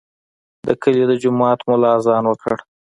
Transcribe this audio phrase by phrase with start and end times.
[0.65, 2.55] د کلي د جومات ملا اذان وکړ.